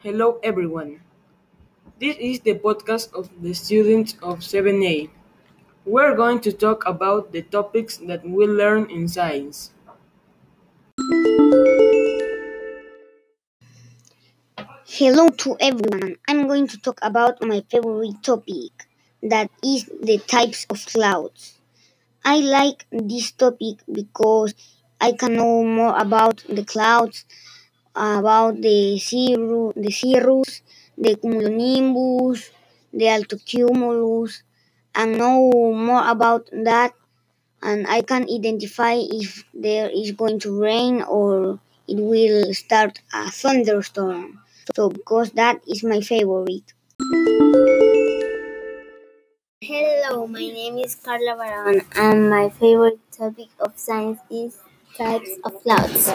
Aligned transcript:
Hello 0.00 0.38
everyone. 0.44 1.00
This 1.98 2.14
is 2.20 2.38
the 2.40 2.54
podcast 2.54 3.12
of 3.18 3.30
the 3.42 3.52
students 3.52 4.14
of 4.22 4.44
7A. 4.46 5.10
We're 5.84 6.14
going 6.14 6.38
to 6.46 6.52
talk 6.52 6.86
about 6.86 7.32
the 7.32 7.42
topics 7.42 7.96
that 8.06 8.22
we 8.22 8.46
learn 8.46 8.88
in 8.90 9.08
science. 9.08 9.72
Hello 14.86 15.30
to 15.42 15.56
everyone. 15.58 16.14
I'm 16.28 16.46
going 16.46 16.68
to 16.68 16.78
talk 16.78 17.00
about 17.02 17.42
my 17.42 17.64
favorite 17.68 18.22
topic, 18.22 18.86
that 19.22 19.50
is 19.64 19.90
the 20.00 20.18
types 20.18 20.64
of 20.70 20.86
clouds. 20.86 21.58
I 22.24 22.38
like 22.38 22.86
this 22.92 23.32
topic 23.32 23.78
because 23.90 24.54
I 25.00 25.12
can 25.12 25.34
know 25.34 25.64
more 25.64 25.98
about 25.98 26.44
the 26.48 26.64
clouds, 26.64 27.24
about 27.98 28.60
the 28.62 28.98
cirrus, 28.98 29.74
the, 29.76 29.90
cirrus, 29.90 30.62
the 30.96 31.16
cumulonimbus, 31.16 32.50
the 32.92 33.06
altocumulus, 33.06 34.42
and 34.94 35.18
know 35.18 35.50
more 35.74 36.08
about 36.08 36.48
that. 36.52 36.94
And 37.62 37.86
I 37.88 38.02
can 38.02 38.22
identify 38.30 38.94
if 38.98 39.44
there 39.52 39.90
is 39.90 40.12
going 40.12 40.38
to 40.40 40.60
rain 40.60 41.02
or 41.02 41.58
it 41.88 41.96
will 41.98 42.54
start 42.54 43.00
a 43.12 43.30
thunderstorm. 43.30 44.40
So, 44.76 44.90
because 44.90 45.32
that 45.32 45.60
is 45.66 45.82
my 45.82 46.00
favorite. 46.00 46.72
Hello, 49.60 50.26
my 50.26 50.46
name 50.48 50.78
is 50.78 50.94
Carla 50.94 51.36
Baron, 51.36 51.82
and 51.96 52.30
my 52.30 52.48
favorite 52.48 53.00
topic 53.12 53.48
of 53.60 53.76
science 53.76 54.20
is 54.30 54.58
types 54.98 55.30
of 55.44 55.62
clouds. 55.62 56.06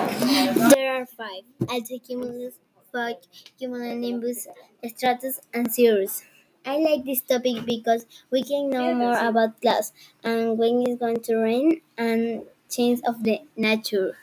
There 0.75 0.91
are 0.99 1.05
five 1.05 1.47
altocumulus, 1.71 2.59
fog, 2.91 3.15
cumulonimbus, 3.55 4.47
stratus, 4.91 5.39
and 5.53 5.73
cirrus. 5.73 6.23
I 6.65 6.77
like 6.77 7.05
this 7.05 7.21
topic 7.21 7.66
because 7.66 8.05
we 8.30 8.43
can 8.43 8.69
know 8.69 8.93
more 8.93 9.17
about 9.17 9.61
clouds 9.61 9.93
and 10.23 10.58
when 10.58 10.83
it's 10.83 10.99
going 10.99 11.21
to 11.31 11.38
rain 11.38 11.81
and 11.97 12.43
change 12.69 12.99
of 13.08 13.23
the 13.23 13.39
nature. 13.55 14.17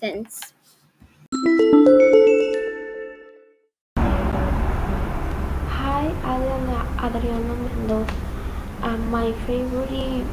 Thanks. 0.00 0.54
Hi, 5.76 6.08
I'm 6.24 6.68
Adriana 7.04 7.54
Mendoza, 7.54 8.96
my 9.12 9.32
favorite 9.44 10.26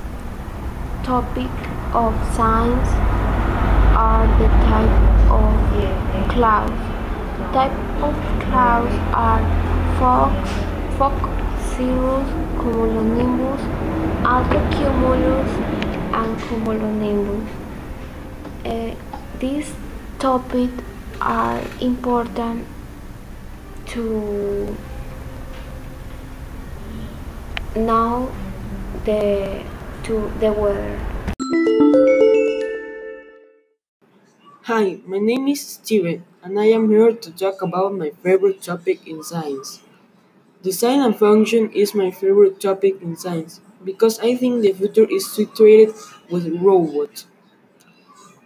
topic 1.03 1.51
of 1.93 2.15
science 2.35 3.12
are 4.03 4.27
the 4.39 4.47
type 4.69 4.95
of 5.39 6.29
clouds. 6.33 6.81
Type 7.53 7.77
of 8.07 8.15
clouds 8.43 8.95
are 9.25 9.43
fog, 9.99 10.33
fog, 10.97 11.19
cirrus, 11.69 12.33
cumulonimbus, 12.59 13.63
altocumulus, 14.33 15.51
and 16.21 16.37
cumulonimbus. 16.45 17.47
Uh, 18.65 18.95
these 19.39 19.73
topics 20.19 20.83
are 21.21 21.61
important 21.79 22.67
to 23.85 24.75
know 27.75 28.31
the 29.05 29.63
to 30.03 30.31
the 30.39 30.51
weather. 30.51 31.12
Hi, 34.63 34.99
my 35.05 35.19
name 35.19 35.47
is 35.47 35.61
Steven, 35.61 36.25
and 36.41 36.59
I 36.59 36.65
am 36.65 36.89
here 36.89 37.11
to 37.13 37.31
talk 37.31 37.61
about 37.61 37.93
my 37.93 38.09
favorite 38.09 38.63
topic 38.63 39.05
in 39.07 39.21
science. 39.23 39.79
Design 40.63 41.01
and 41.01 41.15
function 41.17 41.71
is 41.71 41.95
my 41.95 42.11
favorite 42.11 42.59
topic 42.61 43.01
in 43.01 43.17
science 43.17 43.61
because 43.83 44.19
I 44.19 44.35
think 44.35 44.61
the 44.63 44.73
future 44.73 45.07
is 45.09 45.31
situated 45.31 45.95
with 46.29 46.47
robots. 46.61 47.27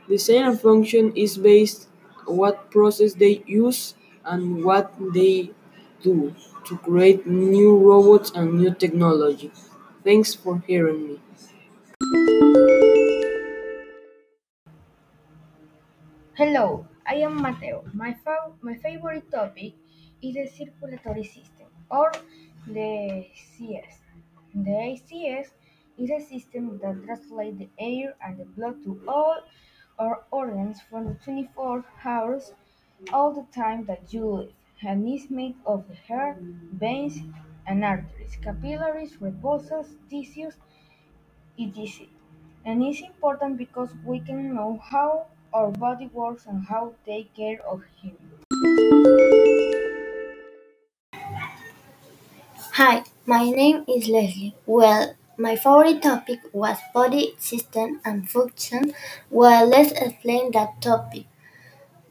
Design 0.09 0.43
and 0.45 0.59
function 0.59 1.13
is 1.15 1.37
based 1.37 1.87
on 2.27 2.37
what 2.37 2.71
process 2.71 3.13
they 3.13 3.43
use 3.45 3.93
and 4.25 4.63
what 4.63 4.91
they 5.13 5.51
do 6.01 6.33
to 6.65 6.77
create 6.77 7.27
new 7.27 7.77
robots 7.77 8.31
and 8.33 8.53
new 8.55 8.73
technology. 8.73 9.51
Thanks 10.03 10.33
for 10.33 10.63
hearing 10.65 11.07
me. 11.07 11.19
Hello, 16.47 16.87
I 17.05 17.15
am 17.15 17.41
Mateo. 17.41 17.83
My, 17.93 18.13
fa- 18.13 18.53
my 18.61 18.75
favorite 18.75 19.29
topic 19.29 19.73
is 20.21 20.35
the 20.35 20.47
circulatory 20.47 21.23
system 21.25 21.67
or 21.91 22.11
the 22.65 23.27
CS. 23.35 23.99
The 24.55 24.71
ACS 24.71 25.51
is 25.97 26.09
a 26.09 26.21
system 26.21 26.77
that 26.79 27.03
translates 27.03 27.57
the 27.57 27.69
air 27.77 28.15
and 28.23 28.37
the 28.39 28.45
blood 28.45 28.81
to 28.85 29.03
all 29.05 29.41
our 29.99 30.23
organs 30.31 30.79
for 30.81 31.03
the 31.03 31.15
24 31.15 31.83
hours 32.05 32.53
all 33.11 33.33
the 33.33 33.45
time 33.51 33.85
that 33.87 34.13
you 34.13 34.25
live 34.25 34.53
and 34.81 35.05
is 35.09 35.29
made 35.29 35.57
of 35.65 35.89
the 35.89 35.95
heart, 35.95 36.37
veins, 36.39 37.19
and 37.65 37.83
arteries, 37.83 38.37
capillaries, 38.37 39.17
cells, 39.19 39.97
tissues, 40.09 40.55
etc. 41.59 42.07
And 42.65 42.83
it's 42.83 43.01
important 43.01 43.57
because 43.57 43.93
we 44.05 44.19
can 44.19 44.53
know 44.55 44.77
how 44.77 45.27
our 45.53 45.71
body 45.71 46.09
works 46.13 46.45
and 46.45 46.65
how 46.67 46.93
take 47.05 47.33
care 47.35 47.59
of 47.67 47.81
him. 48.01 48.15
Hi, 52.73 53.03
my 53.25 53.49
name 53.49 53.83
is 53.89 54.07
Leslie. 54.07 54.55
Well, 54.65 55.15
my 55.37 55.55
favorite 55.55 56.01
topic 56.01 56.39
was 56.53 56.77
body 56.93 57.35
system 57.37 57.99
and 58.05 58.29
function. 58.29 58.93
Well, 59.29 59.67
let's 59.67 59.91
explain 59.91 60.51
that 60.51 60.79
topic. 60.81 61.25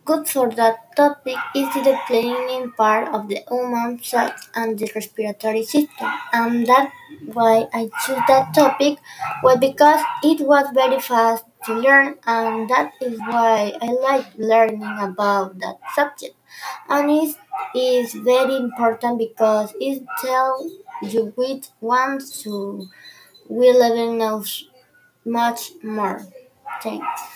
Good 0.07 0.27
for 0.29 0.49
that 0.51 0.95
topic 0.97 1.37
is 1.55 1.69
the 1.75 1.99
planning 2.07 2.73
part 2.73 3.09
of 3.13 3.29
the 3.29 3.41
human 3.51 4.03
cells 4.03 4.49
and 4.55 4.79
the 4.79 4.91
respiratory 4.95 5.65
system, 5.65 6.11
and 6.33 6.67
that's 6.67 6.93
why 7.35 7.67
I 7.75 7.91
choose 8.05 8.23
that 8.29 8.55
topic. 8.55 8.99
Well, 9.43 9.59
because 9.59 10.01
it 10.23 10.41
was 10.47 10.67
very 10.73 10.99
fast 11.01 11.45
to 11.65 11.75
learn, 11.75 12.15
and 12.27 12.71
that 12.71 12.93
is 13.03 13.19
why 13.19 13.73
I 13.83 13.87
like 14.09 14.27
learning 14.39 14.97
about 15.09 15.59
that 15.59 15.79
subject. 15.95 16.37
And 16.89 17.11
it 17.11 17.37
is 17.75 18.15
very 18.15 18.57
important 18.57 19.19
because 19.19 19.75
it 19.81 20.05
tells 20.23 20.73
you 21.03 21.33
which 21.37 21.67
ones 21.81 22.43
to 22.45 22.87
will 23.49 23.79
level 23.81 24.13
knows 24.15 24.69
much 25.25 25.73
more. 25.83 26.27
Thanks. 26.83 27.36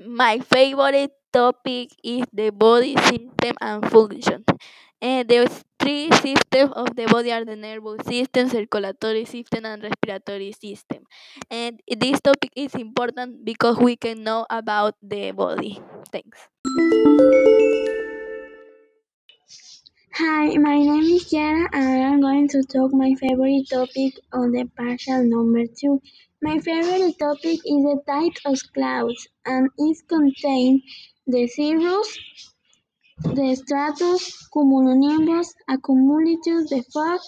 My 0.00 0.38
favorite 0.40 1.12
topic 1.32 1.90
is 2.04 2.24
the 2.32 2.50
body 2.50 2.96
system 2.96 3.54
and 3.60 3.80
function. 3.90 4.44
And 5.00 5.28
the 5.28 5.48
three 5.78 6.10
systems 6.12 6.72
of 6.76 6.94
the 6.94 7.06
body 7.06 7.32
are 7.32 7.44
the 7.44 7.56
nervous 7.56 8.04
system, 8.06 8.48
circulatory 8.50 9.24
system, 9.24 9.64
and 9.64 9.82
respiratory 9.82 10.52
system. 10.52 11.04
And 11.50 11.80
this 11.88 12.20
topic 12.20 12.52
is 12.54 12.74
important 12.74 13.44
because 13.44 13.78
we 13.78 13.96
can 13.96 14.22
know 14.22 14.46
about 14.50 14.94
the 15.02 15.32
body. 15.32 15.80
Thanks. 16.12 16.48
Hi, 20.14 20.52
my 20.58 20.76
name 20.76 21.16
is 21.16 21.32
Yara 21.32 21.69
going 22.40 22.48
to 22.48 22.62
talk 22.72 22.90
my 22.94 23.14
favorite 23.20 23.68
topic 23.68 24.14
on 24.32 24.52
the 24.52 24.64
partial 24.76 25.22
number 25.24 25.64
two. 25.78 26.00
My 26.40 26.58
favorite 26.58 27.18
topic 27.18 27.58
is 27.66 27.82
the 27.84 28.00
type 28.06 28.38
of 28.46 28.58
clouds 28.72 29.28
and 29.44 29.68
it 29.76 29.98
contains 30.08 30.80
the 31.26 31.46
cirrus, 31.48 32.18
the 33.24 33.54
stratus, 33.56 34.48
cumulonimbus, 34.54 35.48
accumulatus, 35.68 36.70
the 36.70 36.82
fog, 36.94 37.20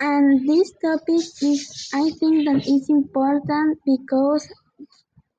and 0.00 0.48
this 0.48 0.72
topic 0.82 1.26
is 1.42 1.90
I 1.92 2.10
think 2.18 2.46
that 2.46 2.64
is 2.66 2.88
important 2.88 3.78
because 3.84 4.48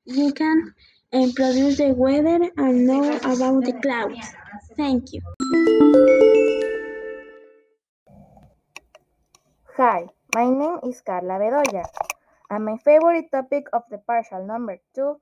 you 0.06 0.32
can 0.34 0.76
uh, 1.12 1.28
produce 1.36 1.78
the 1.78 1.94
weather 1.94 2.40
and 2.58 2.86
know 2.86 3.18
about 3.18 3.64
the 3.64 3.74
clouds. 3.82 4.28
Thank 4.78 5.14
you. 5.14 6.79
Hi, 9.80 10.10
my 10.36 10.50
name 10.50 10.80
is 10.84 11.00
Carla 11.00 11.40
Bedoya, 11.40 11.86
and 12.50 12.66
my 12.66 12.76
favorite 12.76 13.31
topic 13.31 13.68
of 13.72 13.84
the 13.90 13.98
partial 13.98 14.46
number 14.46 14.78
two 14.94 15.22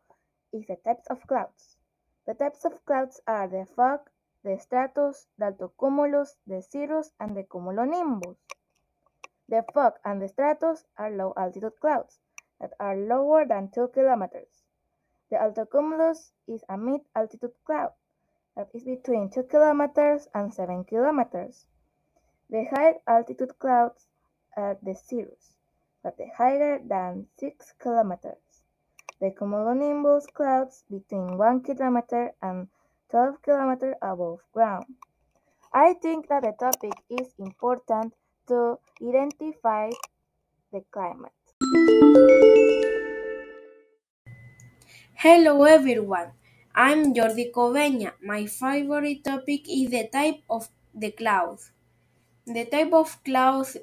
is 0.51 0.65
the 0.65 0.77
types 0.77 1.05
of 1.11 1.21
clouds. 1.27 1.77
The 2.25 2.33
types 2.33 2.65
of 2.65 2.83
clouds 2.83 3.21
are 3.27 3.47
the 3.47 3.67
fog, 3.75 4.09
the 4.43 4.57
stratus, 4.57 5.27
the 5.37 5.51
altocumulus, 5.51 6.37
the 6.47 6.63
cirrus, 6.63 7.11
and 7.19 7.37
the 7.37 7.43
cumulonimbus. 7.43 8.35
The 9.47 9.63
fog 9.75 9.93
and 10.03 10.19
the 10.19 10.27
stratus 10.27 10.85
are 10.97 11.11
low 11.11 11.35
altitude 11.37 11.79
clouds. 11.79 12.17
that 12.59 12.73
are 12.79 12.97
lower 12.97 13.45
than 13.45 13.69
2 13.69 13.89
kilometers. 13.93 14.63
The 15.29 15.35
altocumulus 15.35 16.31
is 16.47 16.63
a 16.67 16.79
mid-altitude 16.79 17.53
cloud 17.63 17.93
that 18.55 18.69
is 18.73 18.85
between 18.85 19.29
2 19.29 19.43
kilometers 19.43 20.27
and 20.33 20.51
7 20.51 20.83
kilometers. 20.85 21.67
The 22.49 22.65
high-altitude 22.65 23.59
clouds 23.59 24.07
are 24.57 24.77
the 24.81 24.95
cirrus, 24.95 25.53
but 26.03 26.17
the 26.17 26.25
higher 26.35 26.81
than 26.83 27.27
6 27.37 27.73
kilometers. 27.79 28.41
The 29.21 29.29
cumulonimbus 29.31 30.25
clouds 30.33 30.83
between 30.89 31.37
1 31.37 31.61
kilometer 31.61 32.33
and 32.41 32.67
12 33.11 33.41
kilometers 33.43 33.95
above 34.01 34.39
ground. 34.51 34.85
I 35.71 35.93
think 35.93 36.27
that 36.29 36.43
the 36.43 36.53
topic 36.59 36.93
is 37.09 37.33
important 37.37 38.13
to 38.47 38.79
identify 39.01 39.91
the 40.73 40.81
climate. 40.91 41.31
Hello 45.13 45.63
everyone, 45.63 46.31
I'm 46.73 47.13
Jordi 47.13 47.51
Coveña. 47.51 48.13
My 48.21 48.45
favorite 48.45 49.23
topic 49.23 49.69
is 49.69 49.89
the 49.89 50.07
type 50.11 50.41
of 50.49 50.69
the 50.93 51.11
clouds. 51.11 51.71
The 52.45 52.65
type 52.65 52.93
of 52.93 53.23
clouds 53.23 53.77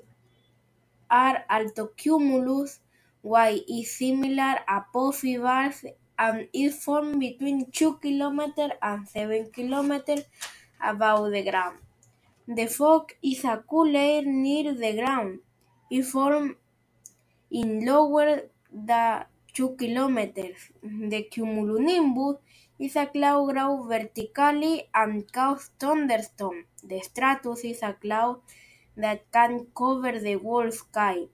are 1.10 1.44
altocumulus, 1.48 2.80
Y 3.22 3.62
is 3.68 3.96
similar 3.96 4.58
a 4.68 4.82
possibles 4.92 5.84
and 6.18 6.48
is 6.52 6.84
formed 6.84 7.20
between 7.20 7.70
2 7.70 7.98
km 7.98 8.70
and 8.82 9.08
7 9.08 9.50
km 9.50 10.24
above 10.82 11.30
the 11.32 11.42
ground. 11.42 11.78
The 12.46 12.66
fog 12.66 13.12
is 13.22 13.44
a 13.44 13.64
cool 13.68 13.86
near 13.86 14.74
the 14.74 14.92
ground. 14.92 15.40
It 15.90 16.02
forms 16.04 16.56
in 17.50 17.86
lower 17.86 18.42
than 18.70 19.24
2 19.54 19.70
km. 19.70 20.54
The 20.82 21.28
cumulonimbus 21.32 22.38
is 22.78 22.96
a 22.96 23.06
cloud 23.06 23.52
grows 23.52 23.86
vertically 23.86 24.88
and 24.94 25.32
causes 25.32 25.70
thunderstorms. 25.78 26.66
The 26.82 27.00
stratus 27.00 27.64
is 27.64 27.82
a 27.82 27.94
cloud 27.94 28.40
that 28.96 29.30
can 29.32 29.66
cover 29.76 30.18
the 30.18 30.34
whole 30.34 30.70
sky. 30.70 31.26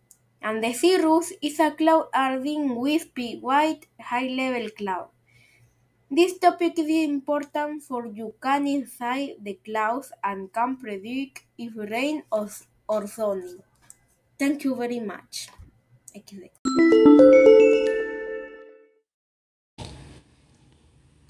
And 0.43 0.65
the 0.65 0.73
cirrus 0.73 1.33
is 1.43 1.61
a 1.61 1.71
cloud 1.71 2.09
hardening 2.15 2.77
wispy 2.77 3.39
white 3.39 3.87
high-level 4.01 4.71
cloud. 4.71 5.11
This 6.11 6.39
topic 6.39 6.79
is 6.79 6.89
important 7.09 7.83
for 7.85 8.05
you 8.07 8.35
can 8.43 8.67
inside 8.67 9.37
the 9.41 9.55
clouds 9.65 10.13
and 10.25 10.53
can 10.53 10.77
predict 10.77 11.45
if 11.57 11.75
rain 11.77 12.25
or, 12.33 12.49
or 12.89 13.07
sunny. 13.07 13.57
Thank 14.39 14.65
you 14.65 14.75
very 14.75 15.01
much. 15.01 15.49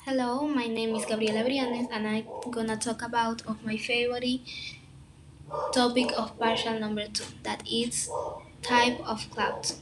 Hello, 0.05 0.49
my 0.49 0.67
name 0.67 0.95
is 0.97 1.05
Gabriela 1.05 1.45
Brianes 1.45 1.89
and 1.93 2.09
I'm 2.09 2.25
gonna 2.51 2.77
talk 2.77 3.03
about 3.03 3.47
of 3.47 3.65
my 3.65 3.77
favorite 3.77 4.41
topic 5.73 6.13
of 6.17 6.39
partial 6.39 6.79
number 6.79 7.07
two 7.07 7.25
that 7.43 7.63
is 7.69 8.09
type 8.63 9.01
of 9.07 9.31
clouds 9.31 9.81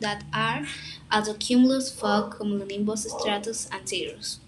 that 0.00 0.24
are 0.32 0.66
altocumulus, 1.10 1.92
fog, 1.94 2.36
cumulonimbus, 2.38 3.06
stratus, 3.18 3.68
and 3.72 3.88
cirrus. 3.88 4.40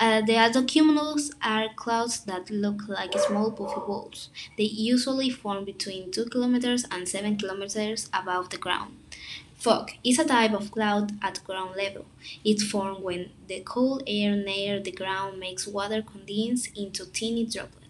Uh, 0.00 0.20
the 0.22 0.32
altocumulus 0.32 1.30
are 1.40 1.68
clouds 1.76 2.20
that 2.24 2.50
look 2.50 2.88
like 2.88 3.16
small 3.18 3.52
puffy 3.52 3.80
balls. 3.86 4.28
They 4.58 4.64
usually 4.64 5.30
form 5.30 5.64
between 5.64 6.10
2 6.10 6.26
kilometers 6.26 6.84
and 6.90 7.08
7 7.08 7.36
kilometers 7.36 8.10
above 8.12 8.50
the 8.50 8.58
ground. 8.58 8.96
Fog 9.56 9.92
is 10.02 10.18
a 10.18 10.24
type 10.24 10.52
of 10.52 10.72
cloud 10.72 11.12
at 11.22 11.42
ground 11.44 11.76
level. 11.76 12.06
It 12.44 12.60
forms 12.60 13.00
when 13.00 13.30
the 13.48 13.62
cool 13.64 14.02
air 14.06 14.34
near 14.36 14.80
the 14.80 14.92
ground 14.92 15.38
makes 15.38 15.66
water 15.66 16.02
condense 16.02 16.66
into 16.76 17.06
tiny 17.06 17.46
droplets. 17.46 17.83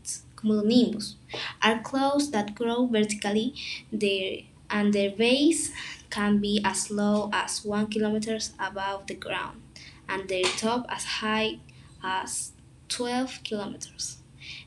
Cumulonimbus 0.44 1.14
are 1.62 1.80
clouds 1.80 2.30
that 2.30 2.54
grow 2.54 2.86
vertically 2.86 3.54
their, 3.90 4.40
and 4.68 4.92
their 4.92 5.10
base 5.10 5.72
can 6.10 6.38
be 6.38 6.60
as 6.64 6.90
low 6.90 7.30
as 7.32 7.64
1 7.64 7.86
kilometer 7.86 8.38
above 8.58 9.06
the 9.06 9.14
ground 9.14 9.62
and 10.08 10.28
their 10.28 10.44
top 10.44 10.86
as 10.88 11.04
high 11.04 11.58
as 12.02 12.52
12 12.88 13.40
kilometers. 13.42 14.18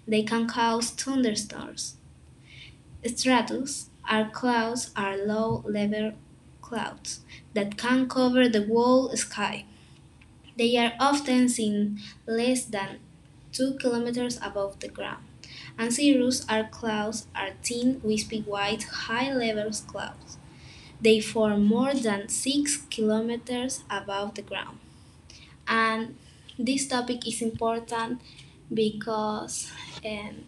They 0.07 0.23
can 0.23 0.47
cause 0.47 0.89
thunderstorms. 0.89 1.97
Stratus 3.05 3.89
are 4.09 4.29
clouds 4.29 4.91
are 4.95 5.17
low 5.17 5.63
level 5.67 6.13
clouds 6.61 7.21
that 7.53 7.77
can 7.77 8.09
cover 8.09 8.49
the 8.49 8.65
whole 8.65 9.15
sky. 9.15 9.65
They 10.57 10.75
are 10.77 10.93
often 10.99 11.47
seen 11.47 11.99
less 12.25 12.65
than 12.65 12.99
2 13.51 13.77
kilometers 13.79 14.39
above 14.41 14.79
the 14.79 14.89
ground. 14.89 15.26
And 15.77 15.93
cirrus 15.93 16.45
are 16.49 16.63
clouds 16.63 17.27
are 17.35 17.51
thin, 17.63 18.01
wispy 18.03 18.41
white, 18.41 18.83
high 18.83 19.31
level 19.31 19.69
clouds. 19.87 20.37
They 20.99 21.19
form 21.19 21.65
more 21.65 21.93
than 21.93 22.29
6 22.29 22.77
kilometers 22.89 23.83
above 23.89 24.33
the 24.33 24.41
ground. 24.41 24.79
And 25.67 26.15
this 26.57 26.87
topic 26.87 27.27
is 27.27 27.41
important 27.41 28.21
because 28.73 29.71
um, 30.03 30.45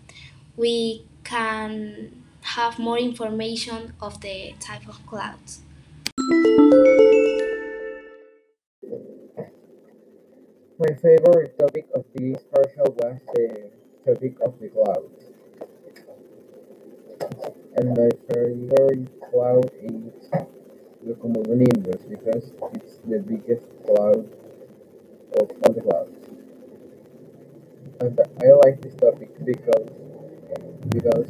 we 0.57 1.05
can 1.23 2.23
have 2.41 2.79
more 2.79 2.97
information 2.97 3.93
of 4.01 4.21
the 4.21 4.55
type 4.59 4.87
of 4.87 5.05
clouds. 5.05 5.61
My 10.79 10.95
favorite 10.95 11.59
topic 11.59 11.87
of 11.93 12.05
this 12.15 12.41
partial 12.51 12.95
was 12.97 13.19
the 13.35 13.78
topic 14.05 14.35
of 14.41 14.59
the 14.59 14.69
cloud. 14.69 15.09
And 17.77 17.97
my 17.97 18.09
favorite 18.27 19.07
cloud 19.31 19.71
is 19.81 20.29
the 21.03 21.13
cumulonimbus 21.13 22.07
because 22.09 22.51
it's 22.75 22.97
the 23.07 23.19
biggest 23.19 23.65
cloud 23.85 24.27
of 25.41 25.51
all 25.63 25.73
the 25.73 25.81
clouds. 25.81 26.29
And 28.01 28.19
I 28.41 28.47
like 28.65 28.81
this 28.81 28.95
topic 28.95 29.29
because 29.45 29.89
because 30.89 31.29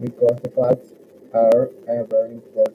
because 0.00 0.38
the 0.42 0.48
clouds 0.48 0.94
are 1.34 1.70
a 1.88 2.04
very 2.04 2.32
important 2.32 2.69